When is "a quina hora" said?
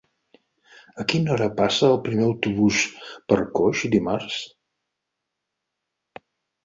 1.03-1.49